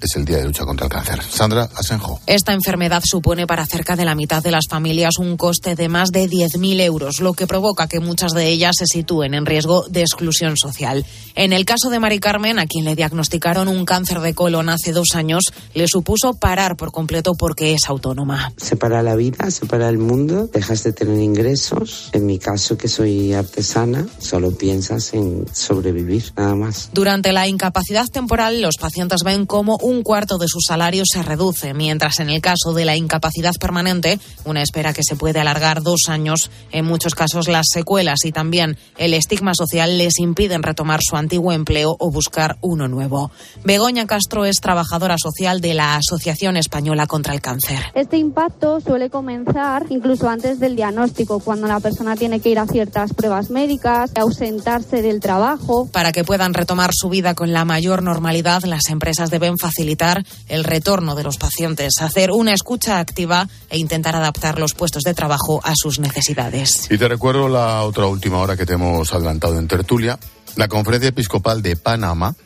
es 0.06 0.16
el 0.16 0.24
Día 0.24 0.38
de 0.38 0.44
Lucha 0.44 0.64
contra 0.64 0.86
el 0.86 0.92
Cáncer. 0.92 1.22
Sandra 1.22 1.68
Asenjo. 1.74 2.20
Esta 2.26 2.52
enfermedad 2.52 3.02
supone 3.04 3.46
para 3.46 3.66
cerca 3.66 3.96
de 3.96 4.04
la 4.04 4.14
mitad 4.14 4.42
de 4.42 4.50
las 4.50 4.66
familias 4.68 5.18
un 5.18 5.36
coste 5.36 5.74
de 5.74 5.88
más 5.88 6.10
de 6.10 6.28
10.000 6.28 6.80
euros, 6.80 7.20
lo 7.20 7.32
que 7.34 7.46
provoca 7.46 7.86
que 7.86 8.00
muchas 8.00 8.32
de 8.32 8.48
ellas 8.48 8.76
se 8.78 8.86
sitúen 8.86 9.34
en 9.34 9.46
riesgo 9.46 9.84
de 9.88 10.00
exclusión 10.00 10.56
social. 10.56 11.04
En 11.34 11.52
el 11.52 11.64
caso 11.64 11.90
de 11.90 11.98
Mari 11.98 12.18
Carmen, 12.18 12.58
a 12.58 12.66
quien 12.66 12.84
le 12.84 12.96
diagnosticaron 12.96 13.68
un 13.68 13.84
cáncer 13.84 14.20
de 14.20 14.34
colon 14.34 14.68
hace 14.68 14.92
dos 14.92 15.14
años, 15.14 15.44
le 15.74 15.86
supuso 15.88 16.34
parar 16.34 16.76
por 16.76 16.92
completo 16.92 17.34
porque 17.34 17.74
es 17.74 17.88
autónoma. 17.88 18.52
Se 18.56 18.76
para 18.76 19.02
la 19.02 19.14
vida, 19.14 19.50
se 19.50 19.66
para 19.66 19.88
el 19.88 19.98
mundo, 19.98 20.48
dejas 20.52 20.82
de 20.82 20.92
tener 20.92 21.20
ingresos. 21.20 22.10
En 22.12 22.26
mi 22.26 22.38
caso, 22.38 22.76
que 22.76 22.88
soy 22.88 23.32
artesana, 23.32 24.06
solo 24.18 24.52
piensas 24.52 25.14
en 25.14 25.46
sobrevivir, 25.52 26.32
nada 26.36 26.54
más. 26.54 26.90
Durante 26.92 27.32
la 27.32 27.48
incapacidad 27.48 28.06
temporal, 28.06 28.60
los 28.60 28.76
pacientes 28.76 29.22
ven 29.24 29.46
cómo 29.46 29.78
un 29.82 29.91
un 29.92 30.02
cuarto 30.02 30.38
de 30.38 30.48
su 30.48 30.60
salario 30.60 31.04
se 31.04 31.22
reduce, 31.22 31.74
mientras 31.74 32.18
en 32.20 32.30
el 32.30 32.40
caso 32.40 32.72
de 32.72 32.86
la 32.86 32.96
incapacidad 32.96 33.54
permanente, 33.60 34.18
una 34.44 34.62
espera 34.62 34.94
que 34.94 35.02
se 35.04 35.16
puede 35.16 35.38
alargar 35.38 35.82
dos 35.82 36.08
años, 36.08 36.50
en 36.70 36.86
muchos 36.86 37.14
casos 37.14 37.46
las 37.46 37.66
secuelas 37.70 38.24
y 38.24 38.32
también 38.32 38.78
el 38.96 39.12
estigma 39.12 39.52
social 39.54 39.98
les 39.98 40.18
impiden 40.18 40.62
retomar 40.62 41.00
su 41.02 41.16
antiguo 41.16 41.52
empleo 41.52 41.94
o 41.98 42.10
buscar 42.10 42.56
uno 42.62 42.88
nuevo. 42.88 43.30
Begoña 43.64 44.06
Castro 44.06 44.46
es 44.46 44.60
trabajadora 44.60 45.16
social 45.18 45.60
de 45.60 45.74
la 45.74 45.96
Asociación 45.96 46.56
Española 46.56 47.06
contra 47.06 47.34
el 47.34 47.42
Cáncer. 47.42 47.78
Este 47.94 48.16
impacto 48.16 48.80
suele 48.80 49.10
comenzar 49.10 49.84
incluso 49.90 50.28
antes 50.28 50.58
del 50.58 50.74
diagnóstico, 50.74 51.40
cuando 51.40 51.66
la 51.66 51.80
persona 51.80 52.16
tiene 52.16 52.40
que 52.40 52.48
ir 52.48 52.58
a 52.58 52.66
ciertas 52.66 53.12
pruebas 53.12 53.50
médicas, 53.50 54.10
ausentarse 54.14 55.02
del 55.02 55.20
trabajo. 55.20 55.88
Para 55.92 56.12
que 56.12 56.24
puedan 56.24 56.54
retomar 56.54 56.92
su 56.94 57.10
vida 57.10 57.34
con 57.34 57.52
la 57.52 57.66
mayor 57.66 58.02
normalidad, 58.02 58.62
las 58.62 58.88
empresas 58.88 59.30
deben 59.30 59.58
facilitar 59.58 59.81
facilitar 59.82 60.24
el 60.48 60.62
retorno 60.62 61.16
de 61.16 61.24
los 61.24 61.38
pacientes, 61.38 61.94
hacer 62.00 62.30
una 62.30 62.54
escucha 62.54 63.00
activa 63.00 63.48
e 63.68 63.78
intentar 63.78 64.14
adaptar 64.14 64.60
los 64.60 64.74
puestos 64.74 65.02
de 65.02 65.12
trabajo 65.12 65.60
a 65.64 65.74
sus 65.74 65.98
necesidades. 65.98 66.86
Y 66.88 66.98
te 66.98 67.08
recuerdo 67.08 67.48
la 67.48 67.82
otra 67.82 68.06
última 68.06 68.38
hora 68.38 68.56
que 68.56 68.64
te 68.64 68.74
hemos 68.74 69.12
adelantado 69.12 69.58
en 69.58 69.66
tertulia. 69.66 70.20
La 70.54 70.68
Conferencia 70.68 71.08
Episcopal 71.08 71.62
de 71.62 71.74
Panamá 71.74 72.36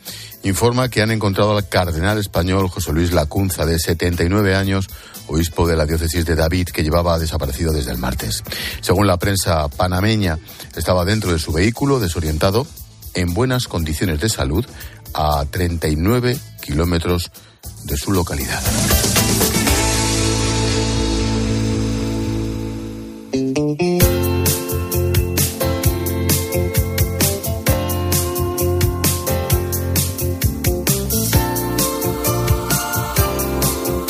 informa 0.41 0.89
que 0.89 1.03
han 1.03 1.11
encontrado 1.11 1.55
al 1.55 1.69
cardenal 1.69 2.17
español 2.17 2.69
José 2.69 2.91
Luis 2.91 3.11
Lacunza, 3.11 3.67
de 3.67 3.77
79 3.77 4.55
años, 4.55 4.87
obispo 5.27 5.67
de 5.67 5.77
la 5.77 5.85
diócesis 5.85 6.25
de 6.25 6.35
David, 6.35 6.69
que 6.69 6.81
llevaba 6.81 7.19
desaparecido 7.19 7.71
desde 7.71 7.91
el 7.91 7.99
martes. 7.99 8.43
Según 8.81 9.05
la 9.05 9.17
prensa 9.17 9.67
panameña, 9.67 10.39
estaba 10.75 11.05
dentro 11.05 11.31
de 11.31 11.37
su 11.37 11.51
vehículo, 11.51 11.99
desorientado, 11.99 12.65
en 13.17 13.33
buenas 13.33 13.67
condiciones 13.67 14.21
de 14.21 14.29
salud, 14.29 14.63
a 15.13 15.43
39 15.49 16.37
kilómetros 16.61 17.31
de 17.85 17.97
su 17.97 18.11
localidad. 18.11 18.61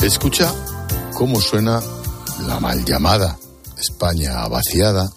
Escucha 0.03 0.53
cómo 1.13 1.39
suena 1.39 1.81
la 2.45 2.59
mal 2.59 2.83
llamada 2.83 3.37
España 3.77 4.45
vaciada 4.49 5.09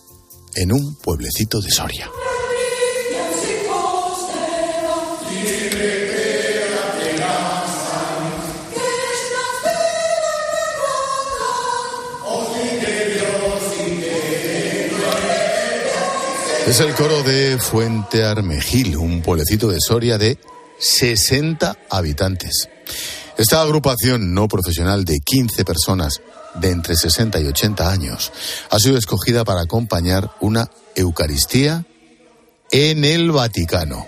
en 0.55 0.73
un 0.73 0.95
pueblecito 0.95 1.61
de 1.61 1.71
Soria. 1.71 2.09
Es 16.71 16.79
el 16.79 16.95
coro 16.95 17.25
de 17.25 17.59
Fuente 17.59 18.23
Armejil, 18.23 18.97
un 18.97 19.23
pueblecito 19.23 19.67
de 19.67 19.81
Soria 19.81 20.19
de 20.19 20.39
60 20.79 21.77
habitantes. 21.91 22.69
Esta 23.37 23.61
agrupación 23.61 24.33
no 24.35 24.47
profesional 24.47 25.05
de 25.05 25.19
15 25.19 25.65
personas 25.65 26.23
de 26.55 26.71
entre 26.71 26.95
60 26.95 27.41
y 27.41 27.47
80 27.49 27.91
años 27.91 28.31
ha 28.71 28.79
sido 28.79 28.97
escogida 28.97 29.43
para 29.43 29.63
acompañar 29.63 30.31
una 30.39 30.71
Eucaristía 30.95 31.85
en 32.71 33.05
el 33.05 33.33
Vaticano. 33.33 34.07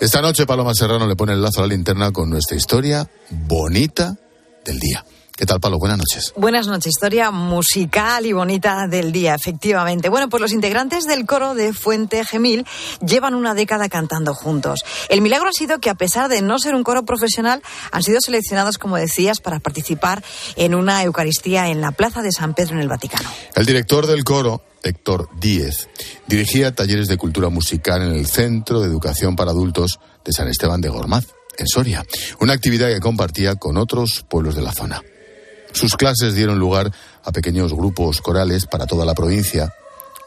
Esta 0.00 0.20
noche 0.20 0.44
Paloma 0.44 0.74
Serrano 0.74 1.06
le 1.06 1.16
pone 1.16 1.32
el 1.32 1.40
lazo 1.40 1.60
a 1.60 1.62
la 1.62 1.74
linterna 1.74 2.12
con 2.12 2.28
nuestra 2.28 2.58
historia 2.58 3.10
bonita 3.30 4.18
del 4.66 4.78
día. 4.78 5.02
¿Qué 5.40 5.46
tal, 5.46 5.58
Palo? 5.58 5.78
Buenas 5.78 5.96
noches. 5.96 6.34
Buenas 6.36 6.66
noches. 6.66 6.88
Historia 6.88 7.30
musical 7.30 8.26
y 8.26 8.34
bonita 8.34 8.86
del 8.86 9.10
día, 9.10 9.34
efectivamente. 9.34 10.10
Bueno, 10.10 10.28
pues 10.28 10.42
los 10.42 10.52
integrantes 10.52 11.06
del 11.06 11.24
coro 11.24 11.54
de 11.54 11.72
Fuente 11.72 12.26
Gemil 12.26 12.66
llevan 13.00 13.34
una 13.34 13.54
década 13.54 13.88
cantando 13.88 14.34
juntos. 14.34 14.84
El 15.08 15.22
milagro 15.22 15.48
ha 15.48 15.52
sido 15.54 15.78
que, 15.78 15.88
a 15.88 15.94
pesar 15.94 16.28
de 16.28 16.42
no 16.42 16.58
ser 16.58 16.74
un 16.74 16.84
coro 16.84 17.06
profesional, 17.06 17.62
han 17.90 18.02
sido 18.02 18.20
seleccionados, 18.20 18.76
como 18.76 18.98
decías, 18.98 19.40
para 19.40 19.60
participar 19.60 20.22
en 20.56 20.74
una 20.74 21.02
Eucaristía 21.04 21.68
en 21.68 21.80
la 21.80 21.92
Plaza 21.92 22.20
de 22.20 22.32
San 22.32 22.52
Pedro 22.52 22.74
en 22.74 22.80
el 22.80 22.88
Vaticano. 22.88 23.30
El 23.54 23.64
director 23.64 24.06
del 24.06 24.24
coro, 24.24 24.60
Héctor 24.82 25.30
Díez, 25.40 25.88
dirigía 26.26 26.74
talleres 26.74 27.08
de 27.08 27.16
cultura 27.16 27.48
musical 27.48 28.02
en 28.02 28.12
el 28.12 28.26
Centro 28.26 28.80
de 28.80 28.88
Educación 28.88 29.36
para 29.36 29.52
Adultos 29.52 30.00
de 30.22 30.34
San 30.34 30.48
Esteban 30.48 30.82
de 30.82 30.90
Gormaz, 30.90 31.28
en 31.56 31.66
Soria, 31.66 32.04
una 32.40 32.52
actividad 32.52 32.88
que 32.88 33.00
compartía 33.00 33.54
con 33.54 33.78
otros 33.78 34.26
pueblos 34.28 34.54
de 34.54 34.60
la 34.60 34.72
zona. 34.72 35.02
Sus 35.72 35.96
clases 35.96 36.34
dieron 36.34 36.58
lugar 36.58 36.92
a 37.24 37.32
pequeños 37.32 37.72
grupos 37.74 38.20
corales 38.20 38.66
para 38.66 38.86
toda 38.86 39.04
la 39.04 39.14
provincia. 39.14 39.72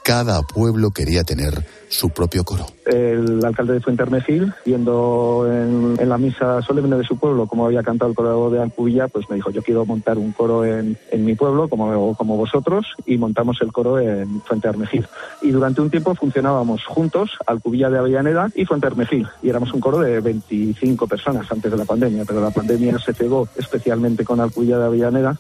Cada 0.04 0.42
pueblo 0.42 0.92
quería 0.92 1.24
tener 1.24 1.66
su 1.88 2.10
propio 2.10 2.44
coro. 2.44 2.66
El 2.86 3.44
alcalde 3.46 3.76
de 3.76 3.80
Fuente 3.80 4.04
Armejil, 4.04 4.54
viendo 4.66 5.48
en, 5.50 5.96
en, 5.98 6.10
la 6.10 6.18
misa 6.18 6.62
solemne 6.62 6.98
de 6.98 7.06
su 7.06 7.18
pueblo 7.18 7.48
cómo 7.48 7.66
había 7.66 7.84
cantado 7.84 8.10
el 8.10 8.16
coro 8.18 8.50
de 8.50 8.62
Alcubilla, 8.62 9.08
pues 9.08 9.30
me 9.30 9.38
dijo, 9.38 9.50
yo 9.52 9.64
quiero 9.64 9.86
montar 9.86 10.18
un 10.18 10.34
coro 10.34 10.66
en, 10.66 10.98
en 11.10 11.24
mi 11.24 11.36
pueblo, 11.36 11.70
como, 11.70 12.18
como 12.18 12.36
vosotros, 12.36 12.86
y 13.06 13.18
montamos 13.18 13.62
el 13.62 13.72
coro 13.72 13.98
en 13.98 14.42
Fuente 14.42 14.68
Armejil. 14.68 15.08
Y 15.42 15.52
durante 15.52 15.80
un 15.80 15.90
tiempo 15.90 16.14
funcionábamos 16.16 16.84
juntos, 16.86 17.38
Alcubilla 17.48 17.90
de 17.90 18.00
Avellaneda 18.00 18.50
y 18.56 18.66
Fuente 18.66 18.88
Armejil, 18.88 19.30
y 19.42 19.48
éramos 19.48 19.74
un 19.74 19.80
coro 19.80 20.00
de 20.00 20.20
25 20.20 21.08
personas 21.08 21.50
antes 21.50 21.72
de 21.72 21.78
la 21.78 21.86
pandemia, 21.86 22.26
pero 22.26 22.42
la 22.42 22.52
pandemia 22.52 23.00
se 23.00 23.14
pegó 23.14 23.48
especialmente 23.56 24.26
con 24.26 24.42
Alcubilla 24.42 24.80
de 24.80 24.86
Avellaneda 24.86 25.40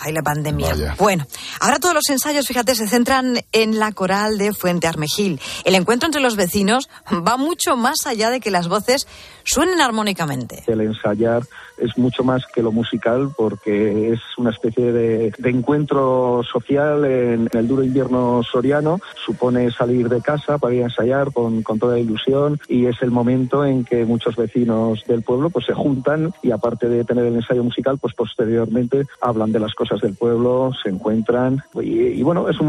Ay, 0.00 0.12
la 0.12 0.22
pandemia. 0.22 0.70
Vaya. 0.70 0.94
Bueno, 0.98 1.26
ahora 1.60 1.78
todos 1.78 1.94
los 1.94 2.08
ensayos, 2.08 2.46
fíjate, 2.46 2.74
se 2.74 2.88
centran 2.88 3.40
en 3.52 3.78
la 3.78 3.92
coral 3.92 4.38
de 4.38 4.52
Fuente 4.52 4.86
Armejil. 4.86 5.40
El 5.64 5.74
encuentro 5.74 6.06
entre 6.06 6.20
los 6.20 6.36
vecinos 6.36 6.88
va 7.10 7.36
mucho 7.36 7.76
más 7.76 8.06
allá 8.06 8.30
de 8.30 8.40
que 8.40 8.50
las 8.50 8.68
voces 8.68 9.06
suenen 9.48 9.80
armónicamente. 9.80 10.62
El 10.66 10.82
ensayar 10.82 11.42
es 11.78 11.96
mucho 11.96 12.24
más 12.24 12.44
que 12.46 12.62
lo 12.62 12.72
musical 12.72 13.30
porque 13.36 14.12
es 14.12 14.20
una 14.36 14.50
especie 14.50 14.92
de, 14.92 15.32
de 15.36 15.50
encuentro 15.50 16.42
social 16.50 17.04
en, 17.04 17.48
el 17.52 17.68
duro 17.68 17.84
invierno 17.84 18.42
soriano. 18.42 19.00
Supone 19.24 19.70
salir 19.70 20.08
de 20.08 20.20
casa 20.20 20.58
para 20.58 20.74
ir 20.74 20.82
a 20.82 20.86
ensayar 20.86 21.32
con, 21.32 21.62
con 21.62 21.78
toda 21.78 21.98
ilusión 21.98 22.60
y 22.68 22.86
es 22.86 23.00
el 23.02 23.10
momento 23.10 23.64
en 23.64 23.84
que 23.84 24.04
muchos 24.04 24.36
vecinos 24.36 25.04
del 25.06 25.22
pueblo 25.22 25.50
pues 25.50 25.66
se 25.66 25.74
juntan 25.74 26.32
y 26.42 26.50
aparte 26.50 26.88
de 26.88 27.04
tener 27.04 27.24
el 27.24 27.36
ensayo 27.36 27.64
musical, 27.64 27.98
pues 27.98 28.14
posteriormente 28.14 29.06
hablan 29.20 29.52
de 29.52 29.60
las 29.60 29.74
cosas 29.74 30.00
del 30.00 30.14
pueblo, 30.14 30.72
se 30.82 30.90
encuentran 30.90 31.62
y, 31.74 32.08
y 32.08 32.22
bueno, 32.22 32.48
es 32.48 32.58
un, 32.60 32.68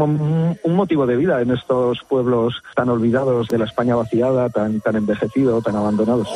un, 0.62 0.74
motivo 0.74 1.06
de 1.06 1.16
vida 1.16 1.42
en 1.42 1.50
estos 1.50 2.00
pueblos 2.08 2.62
tan 2.74 2.88
olvidados 2.88 3.48
de 3.48 3.58
la 3.58 3.64
España 3.66 3.96
vaciada, 3.96 4.48
tan, 4.48 4.80
tan 4.80 4.96
envejecido, 4.96 5.60
tan 5.60 5.76
abandonados. 5.76 6.28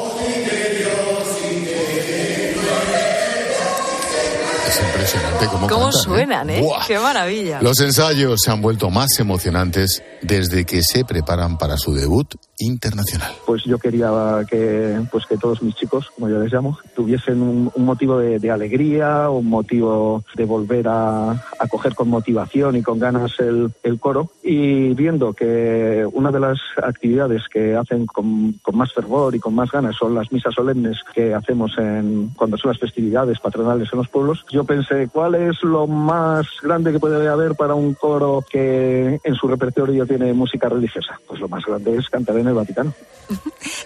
Es 4.66 4.80
impresionante 4.80 5.46
cómo, 5.46 5.68
¿Cómo 5.68 5.84
cantan, 5.84 6.02
suenan, 6.02 6.50
¿eh? 6.50 6.60
Buah. 6.60 6.86
¡Qué 6.86 6.98
maravilla! 6.98 7.60
Los 7.62 7.78
ensayos 7.80 8.40
se 8.42 8.50
han 8.50 8.60
vuelto 8.60 8.90
más 8.90 9.18
emocionantes 9.18 10.02
desde 10.22 10.64
que 10.64 10.82
se 10.82 11.04
preparan 11.04 11.58
para 11.58 11.76
su 11.76 11.94
debut 11.94 12.34
internacional. 12.58 13.32
Pues 13.46 13.64
yo 13.64 13.78
quería 13.78 14.10
que, 14.48 15.00
pues 15.10 15.26
que 15.26 15.36
todos 15.36 15.62
mis 15.62 15.74
chicos, 15.74 16.10
como 16.14 16.28
yo 16.28 16.38
les 16.38 16.52
llamo, 16.52 16.78
tuviesen 16.94 17.42
un, 17.42 17.70
un 17.74 17.84
motivo 17.84 18.18
de, 18.18 18.38
de, 18.38 18.50
alegría, 18.50 19.28
un 19.30 19.48
motivo 19.48 20.24
de 20.34 20.44
volver 20.44 20.88
a, 20.88 21.30
a, 21.32 21.68
coger 21.68 21.94
con 21.94 22.08
motivación 22.08 22.76
y 22.76 22.82
con 22.82 22.98
ganas 22.98 23.38
el, 23.40 23.72
el, 23.82 23.98
coro. 23.98 24.30
Y 24.42 24.94
viendo 24.94 25.32
que 25.32 26.06
una 26.12 26.30
de 26.30 26.40
las 26.40 26.58
actividades 26.82 27.42
que 27.48 27.74
hacen 27.74 28.06
con, 28.06 28.52
con, 28.62 28.76
más 28.76 28.92
fervor 28.92 29.34
y 29.34 29.40
con 29.40 29.54
más 29.54 29.70
ganas 29.70 29.96
son 29.96 30.14
las 30.14 30.30
misas 30.30 30.54
solemnes 30.54 30.98
que 31.14 31.34
hacemos 31.34 31.76
en, 31.78 32.30
cuando 32.36 32.56
son 32.56 32.70
las 32.70 32.80
festividades 32.80 33.40
patronales 33.40 33.88
en 33.92 33.98
los 33.98 34.08
pueblos, 34.08 34.44
yo 34.50 34.64
pensé, 34.64 35.08
¿cuál 35.08 35.34
es 35.34 35.62
lo 35.62 35.86
más 35.86 36.46
grande 36.62 36.92
que 36.92 37.00
puede 37.00 37.28
haber 37.28 37.54
para 37.54 37.74
un 37.74 37.94
coro 37.94 38.44
que 38.48 39.20
en 39.22 39.34
su 39.34 39.48
repertorio 39.48 40.06
tiene 40.06 40.32
música 40.32 40.68
religiosa? 40.68 41.18
Pues 41.26 41.40
lo 41.40 41.48
más 41.48 41.64
grande 41.64 41.96
es 41.96 42.08
cantar 42.08 42.36
en 42.38 42.43
el 42.48 42.54
Vaticano. 42.54 42.94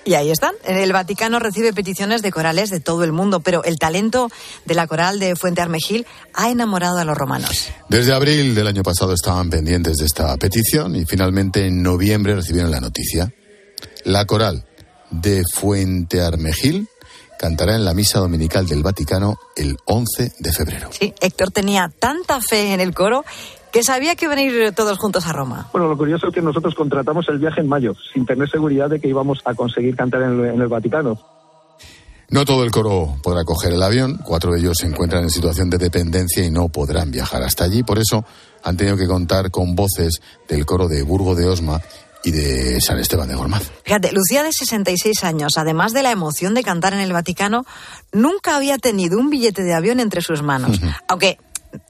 Y 0.05 0.15
ahí 0.15 0.31
están. 0.31 0.55
El 0.65 0.93
Vaticano 0.93 1.39
recibe 1.39 1.73
peticiones 1.73 2.23
de 2.23 2.33
corales 2.33 2.71
de 2.71 2.81
todo 2.81 3.05
el 3.05 3.13
mundo, 3.13 3.41
pero 3.41 3.63
el 3.65 3.79
talento 3.79 4.31
de 4.65 4.75
la 4.75 4.87
coral 4.87 5.19
de 5.19 5.37
Fuente 5.37 5.61
Armejil 5.61 6.07
ha 6.35 6.51
enamorado 6.51 6.99
a 6.99 7.05
los 7.05 7.17
romanos. 7.17 7.69
Desde 7.89 8.15
abril 8.15 8.55
del 8.55 8.67
año 8.67 8.83
pasado 8.83 9.13
estaban 9.13 9.51
pendientes 9.51 9.99
de 9.99 10.07
esta 10.07 10.37
petición 10.37 10.97
y 10.97 11.05
finalmente 11.05 11.67
en 11.67 11.83
noviembre 11.83 12.35
recibieron 12.35 12.71
la 12.71 12.81
noticia. 12.81 13.33
La 14.05 14.25
coral 14.25 14.65
de 15.11 15.43
Fuente 15.55 16.21
Armejil 16.21 16.89
cantará 17.39 17.77
en 17.77 17.85
la 17.85 17.95
misa 17.95 18.19
dominical 18.19 18.67
del 18.67 18.83
Vaticano 18.83 19.39
el 19.57 19.77
11 19.85 20.33
de 20.39 20.53
febrero. 20.53 20.91
Sí, 20.91 21.15
Héctor 21.21 21.53
tenía 21.53 21.91
tanta 21.99 22.41
fe 22.41 22.73
en 22.75 22.81
el 22.81 22.95
coro 22.95 23.25
que 23.73 23.83
sabía 23.83 24.17
que 24.17 24.27
iban 24.27 24.39
a 24.39 24.43
ir 24.43 24.73
todos 24.73 24.99
juntos 24.99 25.27
a 25.27 25.33
Roma. 25.33 25.69
Bueno, 25.73 25.89
lo 25.89 25.97
curioso 25.97 26.29
es 26.29 26.35
que 26.35 26.43
nosotros 26.43 26.75
contratamos 26.75 27.29
el 27.29 27.39
viaje 27.39 27.61
en 27.61 27.69
mayo, 27.69 27.95
sin 28.13 28.27
tener 28.27 28.49
seguridad 28.51 28.89
de 28.89 29.01
que 29.01 29.09
íbamos 29.09 29.41
a 29.45 29.55
conseguir 29.55 29.97
cantar 29.97 30.23
en 30.23 30.41
el, 30.41 30.55
en 30.55 30.61
el 30.61 30.69
Vaticano. 30.69 31.19
No 32.31 32.45
todo 32.45 32.63
el 32.63 32.71
coro 32.71 33.17
podrá 33.23 33.45
coger 33.45 33.73
el 33.73 33.83
avión, 33.83 34.21
cuatro 34.23 34.53
de 34.53 34.61
ellos 34.61 34.77
se 34.79 34.87
encuentran 34.87 35.23
en 35.23 35.31
situación 35.31 35.71
de 35.71 35.79
dependencia 35.79 36.45
y 36.45 36.51
no 36.51 36.69
podrán 36.69 37.11
viajar 37.11 37.43
hasta 37.43 37.65
allí, 37.65 37.83
por 37.83 37.99
eso 37.99 38.23
han 38.63 38.77
tenido 38.77 38.99
que 38.99 39.07
contar 39.07 39.51
con 39.51 39.75
voces 39.75 40.21
del 40.47 40.67
coro 40.67 40.89
de 40.89 41.03
Burgo 41.03 41.35
de 41.35 41.47
Osma 41.47 41.81
y 42.25 42.31
de 42.31 42.81
San 42.81 42.99
Esteban 42.99 43.29
de 43.29 43.35
Gormaz. 43.35 43.71
Fíjate, 43.85 44.13
Lucía 44.13 44.43
de 44.43 44.53
66 44.53 45.25
años, 45.25 45.53
además 45.57 45.93
de 45.93 46.03
la 46.03 46.11
emoción 46.11 46.53
de 46.53 46.63
cantar 46.63 46.93
en 46.93 47.01
el 47.01 47.13
Vaticano, 47.13 47.65
nunca 48.13 48.57
había 48.57 48.77
tenido 48.77 49.19
un 49.19 49.31
billete 49.31 49.63
de 49.63 49.73
avión 49.73 50.01
entre 50.01 50.21
sus 50.21 50.43
manos, 50.43 50.81
aunque 51.09 51.39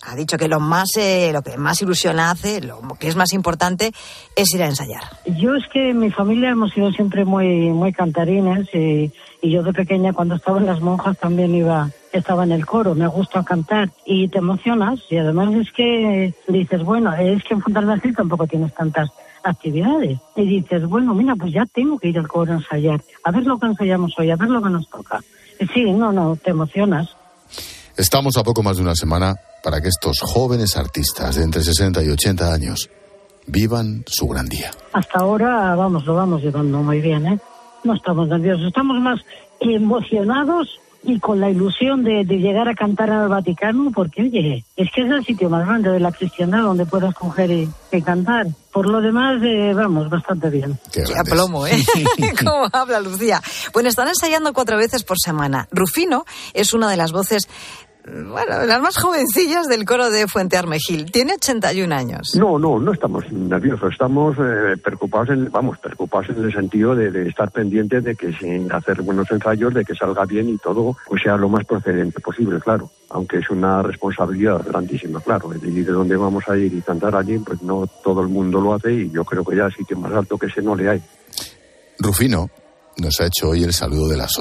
ha 0.03 0.17
dicho 0.17 0.37
que 0.39 0.49
lo 0.49 0.61
más 0.61 0.97
eh, 0.97 1.31
lo 1.33 1.43
que 1.43 1.57
más 1.57 1.81
ilusión 1.83 2.21
hace, 2.21 2.61
lo 2.61 2.81
que 2.99 3.09
es 3.09 3.17
más 3.17 3.33
importante 3.33 3.93
es 4.37 4.55
ir 4.55 4.63
a 4.63 4.67
ensayar. 4.67 5.03
Yo 5.27 5.55
es 5.55 5.65
que 5.73 5.93
mi 5.95 6.11
familia 6.11 6.51
hemos 6.51 6.73
sido 6.73 6.91
siempre 6.93 7.25
muy 7.25 7.71
muy 7.71 7.93
cantarines 7.93 8.69
y, 8.75 9.13
y 9.43 9.51
yo 9.51 9.63
de 9.63 9.73
pequeña 9.73 10.13
cuando 10.13 10.37
estaba 10.37 10.59
en 10.59 10.67
las 10.67 10.81
monjas 10.81 11.19
también 11.19 11.55
iba 11.55 11.91
estaba 12.13 12.45
en 12.45 12.53
el 12.53 12.67
coro, 12.67 12.95
me 12.95 13.07
gusta 13.07 13.45
cantar 13.45 13.91
y 14.05 14.29
te 14.29 14.39
emocionas 14.39 15.01
y 15.11 15.19
además 15.19 15.55
es 15.55 15.71
que 15.73 16.35
dices, 16.49 16.83
bueno, 16.83 17.13
es 17.15 17.43
que 17.45 17.55
en 17.55 17.63
Fontalbacil 17.63 18.17
tampoco 18.17 18.47
tienes 18.47 18.75
tantas 18.75 19.11
actividades 19.43 20.19
y 20.37 20.47
dices, 20.47 20.85
bueno, 20.87 21.15
mira, 21.15 21.35
pues 21.37 21.53
ya 21.53 21.67
tengo 21.67 21.99
que 21.99 22.09
ir 22.09 22.19
al 22.19 22.29
coro 22.29 22.53
a 22.53 22.57
ensayar, 22.57 23.01
a 23.25 23.31
ver 23.31 23.45
lo 23.45 23.59
que 23.59 23.67
ensayamos 23.67 24.19
hoy, 24.19 24.31
a 24.31 24.37
ver 24.37 24.49
lo 24.49 24.63
que 24.63 24.71
nos 24.71 24.89
toca. 24.89 25.21
Y 25.61 25.67
sí, 25.67 25.85
no, 25.91 26.13
no, 26.13 26.37
te 26.37 26.51
emocionas. 26.51 27.09
Estamos 27.97 28.37
a 28.37 28.45
poco 28.45 28.63
más 28.63 28.77
de 28.77 28.85
una 28.85 28.95
semana 28.95 29.35
para 29.69 29.83
que 29.83 29.89
estos 29.89 30.21
jóvenes 30.23 30.79
artistas 30.79 31.37
de 31.37 31.43
entre 31.43 31.63
60 31.63 32.03
y 32.03 32.09
80 32.09 32.55
años 32.55 32.89
vivan 33.47 34.03
su 34.07 34.27
gran 34.27 34.47
día. 34.49 34.71
Hasta 34.95 35.19
ahora, 35.19 35.75
vamos, 35.75 36.07
lo 36.07 36.15
vamos 36.15 36.41
llevando 36.41 36.79
muy 36.79 37.03
bien, 37.03 37.27
¿eh? 37.27 37.39
No 37.85 37.95
estamos 37.95 38.29
nerviosos, 38.29 38.69
estamos 38.69 38.99
más 38.99 39.21
emocionados 39.61 40.81
y 41.03 41.21
con 41.21 41.39
la 41.39 41.51
ilusión 41.51 42.03
de, 42.03 42.25
de, 42.25 42.39
llegar 42.39 42.67
a 42.67 42.75
cantar 42.75 43.11
al 43.11 43.29
Vaticano, 43.29 43.91
porque 43.95 44.23
oye, 44.23 44.65
es 44.75 44.89
que 44.91 45.03
es 45.03 45.11
el 45.11 45.23
sitio 45.23 45.51
más 45.51 45.67
grande 45.67 45.91
de 45.91 46.01
la 46.01 46.13
cristiandad 46.13 46.63
donde 46.63 46.87
puedas 46.87 47.15
coger 47.15 47.51
y, 47.51 47.69
y 47.93 48.01
cantar. 48.01 48.47
Por 48.73 48.89
lo 48.89 49.03
demás, 49.03 49.37
eh, 49.43 49.75
vamos, 49.75 50.09
bastante 50.09 50.49
bien. 50.49 50.79
Qué, 50.91 51.03
Qué 51.05 51.31
plomo, 51.31 51.67
¿eh? 51.67 51.77
¿Cómo 52.43 52.69
habla 52.73 53.01
Lucía? 53.01 53.43
Bueno, 53.75 53.91
están 53.91 54.09
ensayando 54.09 54.55
cuatro 54.55 54.79
veces 54.79 55.05
por 55.05 55.19
semana. 55.19 55.69
Rufino 55.71 56.25
es 56.55 56.73
una 56.73 56.91
de 56.91 56.97
las 56.97 57.13
voces 57.13 57.49
bueno, 58.13 58.65
las 58.65 58.81
más 58.81 58.97
jovencillas 58.97 59.67
del 59.69 59.85
coro 59.85 60.11
de 60.11 60.27
Fuente 60.27 60.57
Armejil. 60.57 61.11
Tiene 61.11 61.35
81 61.35 61.95
años. 61.95 62.35
No, 62.37 62.59
no, 62.59 62.79
no 62.79 62.93
estamos 62.93 63.31
nerviosos, 63.33 63.93
estamos 63.93 64.37
eh, 64.39 64.77
preocupados, 64.83 65.31
en, 65.31 65.51
vamos, 65.51 65.79
preocupados 65.79 66.31
en 66.31 66.45
el 66.45 66.53
sentido 66.53 66.95
de, 66.95 67.29
estar 67.29 67.51
pendientes 67.51 68.05
de 68.05 68.15
que 68.15 68.33
sin 68.33 68.71
hacer 68.73 69.03
buenos 69.03 69.31
ensayos, 69.31 69.75
de 69.75 69.85
que 69.85 69.95
salga 69.95 70.25
bien 70.25 70.49
y 70.49 70.59
todo 70.59 70.97
pues 71.07 71.23
sea 71.23 71.37
lo 71.37 71.49
más 71.49 71.65
procedente 71.65 72.21
posible, 72.21 72.61
claro. 72.61 72.91
Aunque 73.11 73.39
es 73.39 73.51
una 73.51 73.83
responsabilidad 73.83 74.63
grandísima, 74.67 75.21
claro. 75.21 75.51
Y 75.55 75.71
de 75.71 75.93
dónde 75.93 76.17
vamos 76.17 76.49
a 76.49 76.57
ir 76.57 76.73
y 76.75 76.83
cantar 76.83 77.17
allí, 77.17 77.39
pues 77.39 77.63
no 77.63 77.87
todo 78.05 78.21
el 78.21 78.29
mundo 78.29 78.61
lo 78.61 78.75
hace 78.75 78.93
y 78.93 79.11
yo 79.11 79.25
creo 79.25 79.45
que 79.45 79.57
ya 79.57 79.69
que 79.87 79.95
más 79.95 80.13
alto 80.13 80.37
que 80.37 80.47
ese 80.47 80.61
no 80.61 80.75
le 80.75 80.89
hay. 80.89 81.03
Rufino 81.99 82.51
nos 82.99 83.21
ha 83.21 83.27
hecho 83.27 83.51
hoy 83.51 83.63
el 83.63 83.73
saludo 83.73 84.09
de 84.09 84.17
las 84.17 84.31
ocho. 84.31 84.37